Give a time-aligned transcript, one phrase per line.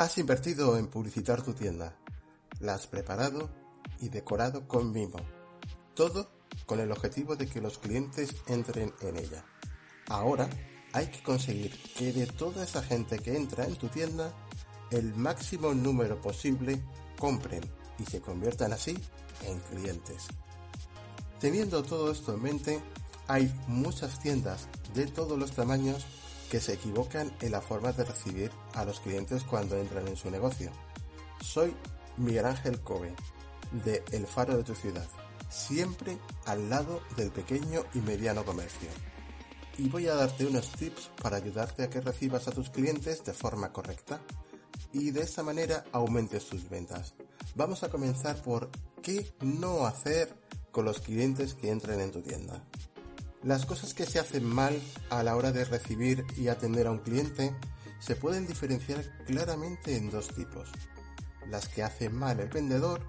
[0.00, 1.94] Has invertido en publicitar tu tienda.
[2.60, 3.50] La has preparado
[4.00, 5.18] y decorado con mimo.
[5.94, 6.30] Todo
[6.64, 9.44] con el objetivo de que los clientes entren en ella.
[10.08, 10.48] Ahora
[10.94, 14.32] hay que conseguir que de toda esa gente que entra en tu tienda,
[14.90, 16.82] el máximo número posible
[17.18, 17.60] compren
[17.98, 18.96] y se conviertan así
[19.44, 20.28] en clientes.
[21.40, 22.82] Teniendo todo esto en mente,
[23.26, 26.06] hay muchas tiendas de todos los tamaños
[26.50, 30.30] que se equivocan en la forma de recibir a los clientes cuando entran en su
[30.30, 30.70] negocio.
[31.40, 31.74] Soy
[32.16, 33.14] Miguel Ángel Cove,
[33.84, 35.06] de El Faro de tu Ciudad,
[35.48, 38.88] siempre al lado del pequeño y mediano comercio.
[39.78, 43.32] Y voy a darte unos tips para ayudarte a que recibas a tus clientes de
[43.32, 44.20] forma correcta
[44.92, 47.14] y de esa manera aumentes tus ventas.
[47.54, 48.70] Vamos a comenzar por
[49.02, 50.34] qué no hacer
[50.72, 52.64] con los clientes que entren en tu tienda.
[53.42, 56.98] Las cosas que se hacen mal a la hora de recibir y atender a un
[56.98, 57.54] cliente
[57.98, 60.70] se pueden diferenciar claramente en dos tipos.
[61.48, 63.00] Las que hace mal el vendedor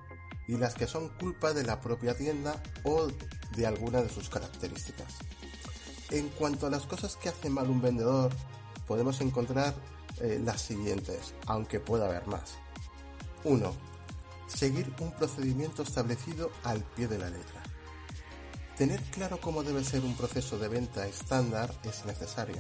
[0.48, 3.08] y las que son culpa de la propia tienda o
[3.56, 5.16] de alguna de sus características.
[6.12, 8.32] En cuanto a las cosas que hace mal un vendedor,
[8.88, 9.76] podemos encontrar
[10.22, 12.54] eh, las siguientes, aunque pueda haber más.
[13.44, 13.74] 1.
[14.48, 17.64] Seguir un procedimiento establecido al pie de la letra.
[18.78, 22.58] Tener claro cómo debe ser un proceso de venta estándar es necesario,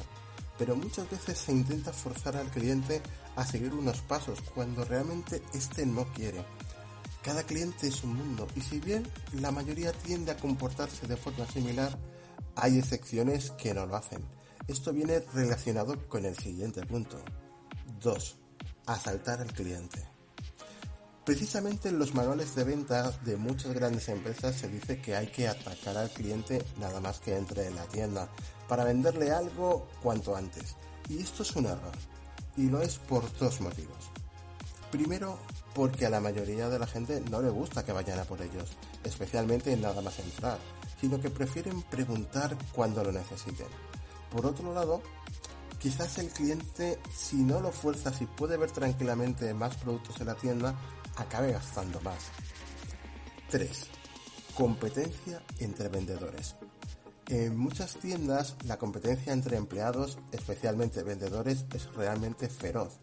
[0.57, 3.01] pero muchas veces se intenta forzar al cliente
[3.35, 6.45] a seguir unos pasos cuando realmente éste no quiere.
[7.23, 9.07] Cada cliente es un mundo y si bien
[9.39, 11.97] la mayoría tiende a comportarse de forma similar,
[12.55, 14.23] hay excepciones que no lo hacen.
[14.67, 17.17] Esto viene relacionado con el siguiente punto.
[17.99, 18.37] 2.
[18.85, 20.10] Asaltar al cliente.
[21.25, 25.47] Precisamente en los manuales de venta de muchas grandes empresas se dice que hay que
[25.47, 28.27] atacar al cliente nada más que entre en la tienda
[28.67, 30.75] para venderle algo cuanto antes.
[31.09, 31.91] Y esto es un error.
[32.57, 34.09] Y lo es por dos motivos.
[34.91, 35.37] Primero,
[35.75, 38.71] porque a la mayoría de la gente no le gusta que vayan a por ellos,
[39.03, 40.57] especialmente en nada más entrar,
[40.99, 43.67] sino que prefieren preguntar cuando lo necesiten.
[44.31, 45.01] Por otro lado,
[45.79, 50.35] quizás el cliente, si no lo fuerzas y puede ver tranquilamente más productos en la
[50.35, 50.75] tienda,
[51.15, 52.29] acabe gastando más.
[53.49, 53.87] 3.
[54.55, 56.55] Competencia entre vendedores.
[57.27, 62.99] En muchas tiendas la competencia entre empleados, especialmente vendedores, es realmente feroz.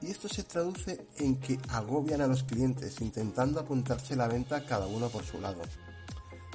[0.00, 4.86] Y esto se traduce en que agobian a los clientes intentando apuntarse la venta cada
[4.86, 5.62] uno por su lado.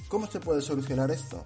[0.08, 1.46] ¿Cómo se puede solucionar esto?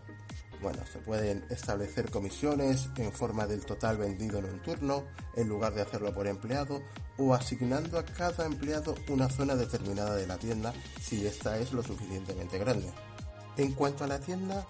[0.62, 5.04] Bueno, se pueden establecer comisiones en forma del total vendido en un turno,
[5.36, 6.82] en lugar de hacerlo por empleado,
[7.18, 11.84] o asignando a cada empleado una zona determinada de la tienda si esta es lo
[11.84, 12.92] suficientemente grande.
[13.58, 14.66] En cuanto a la tienda,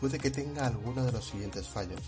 [0.00, 2.00] puede que tenga alguno de los siguientes fallos,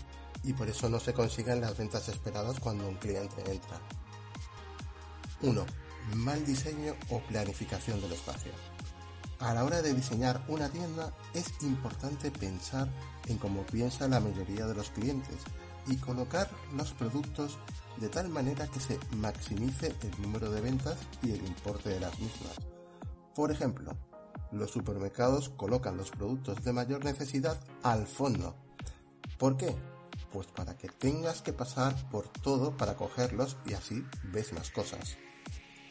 [0.43, 3.79] y por eso no se consigan las ventas esperadas cuando un cliente entra.
[5.41, 5.65] 1.
[6.15, 8.51] Mal diseño o planificación del espacio.
[9.39, 12.89] A la hora de diseñar una tienda es importante pensar
[13.27, 15.37] en cómo piensa la mayoría de los clientes
[15.87, 17.57] y colocar los productos
[17.99, 22.17] de tal manera que se maximice el número de ventas y el importe de las
[22.19, 22.55] mismas.
[23.35, 23.91] Por ejemplo,
[24.51, 28.55] los supermercados colocan los productos de mayor necesidad al fondo.
[29.37, 29.75] ¿Por qué?
[30.31, 35.17] Pues para que tengas que pasar por todo para cogerlos y así ves más cosas.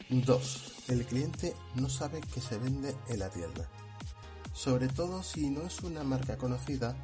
[0.09, 0.85] 2.
[0.87, 3.69] El cliente no sabe que se vende en la tienda.
[4.53, 6.95] Sobre todo si no es una marca conocida,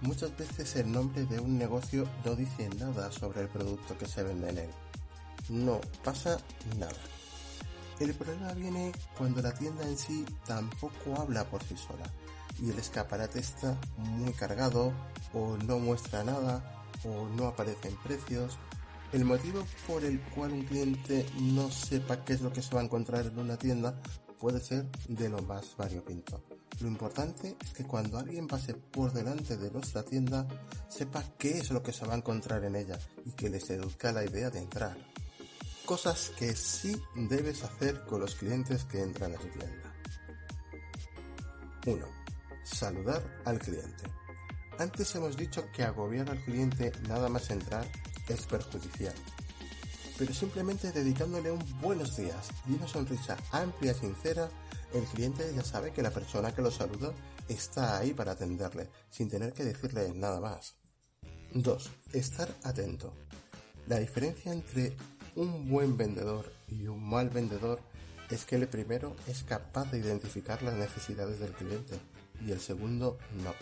[0.00, 4.22] muchas veces el nombre de un negocio no dice nada sobre el producto que se
[4.22, 4.70] vende en él.
[5.48, 6.38] No pasa
[6.78, 6.92] nada.
[8.00, 12.04] El problema viene cuando la tienda en sí tampoco habla por sí sola
[12.60, 14.92] y el escaparate está muy cargado
[15.32, 18.58] o no muestra nada o no aparecen precios
[19.12, 22.82] el motivo por el cual un cliente no sepa qué es lo que se va
[22.82, 24.00] a encontrar en una tienda
[24.38, 26.42] puede ser de lo más variopinto.
[26.80, 30.46] Lo importante es que cuando alguien pase por delante de nuestra tienda,
[30.88, 34.12] sepa qué es lo que se va a encontrar en ella y que le seduzca
[34.12, 34.96] la idea de entrar.
[35.84, 39.92] Cosas que sí debes hacer con los clientes que entran a tu tienda.
[41.86, 42.06] 1.
[42.62, 44.04] Saludar al cliente.
[44.78, 47.86] Antes hemos dicho que agobiar al cliente nada más entrar
[48.28, 49.14] es perjudicial.
[50.18, 54.50] Pero simplemente dedicándole un buenos días y una sonrisa amplia y sincera,
[54.92, 57.12] el cliente ya sabe que la persona que lo saluda
[57.48, 60.74] está ahí para atenderle, sin tener que decirle nada más.
[61.54, 61.90] 2.
[62.12, 63.14] Estar atento.
[63.86, 64.96] La diferencia entre
[65.36, 67.80] un buen vendedor y un mal vendedor
[68.28, 71.96] es que el primero es capaz de identificar las necesidades del cliente
[72.44, 73.54] y el segundo no.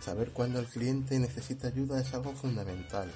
[0.00, 3.12] Saber cuándo el cliente necesita ayuda es algo fundamental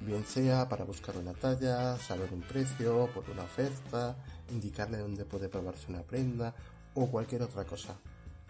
[0.00, 4.16] bien sea para buscar una talla, saber un precio, por una oferta,
[4.50, 6.54] indicarle dónde puede probarse una prenda
[6.94, 7.96] o cualquier otra cosa.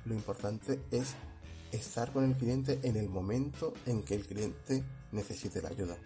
[0.05, 1.15] Lo importante es
[1.73, 5.97] estar con el cliente en el momento en que el cliente necesite la ayuda.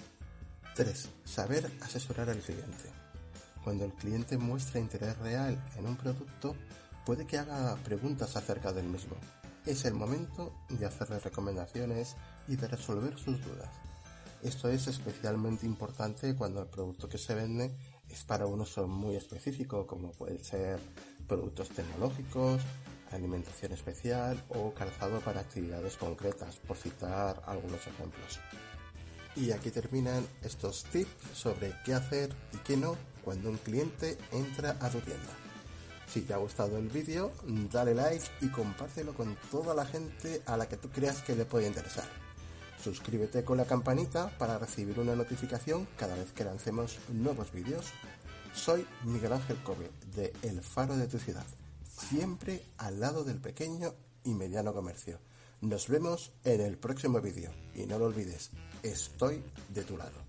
[0.75, 1.09] 3.
[1.25, 2.91] Saber asesorar al cliente.
[3.65, 6.55] Cuando el cliente muestra interés real en un producto,
[7.05, 9.17] puede que haga preguntas acerca del mismo.
[9.67, 12.15] Es el momento de hacerle recomendaciones
[12.47, 13.69] y de resolver sus dudas.
[14.43, 17.75] Esto es especialmente importante cuando el producto que se vende
[18.09, 20.79] es para un uso muy específico, como pueden ser
[21.27, 22.63] productos tecnológicos,
[23.11, 28.39] alimentación especial o calzado para actividades concretas, por citar algunos ejemplos.
[29.35, 34.77] Y aquí terminan estos tips sobre qué hacer y qué no cuando un cliente entra
[34.81, 35.33] a tu tienda.
[36.07, 37.33] Si te ha gustado el vídeo,
[37.73, 41.45] dale like y compártelo con toda la gente a la que tú creas que le
[41.45, 42.28] puede interesar.
[42.89, 47.85] Suscríbete con la campanita para recibir una notificación cada vez que lancemos nuevos vídeos.
[48.55, 51.45] Soy Miguel Ángel Kobe de El Faro de tu Ciudad,
[51.85, 53.93] siempre al lado del pequeño
[54.25, 55.19] y mediano comercio.
[55.61, 58.53] Nos vemos en el próximo vídeo y no lo olvides,
[58.83, 60.28] estoy de tu lado.